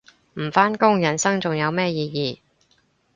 [0.33, 2.39] 唔返工人生仲有咩意義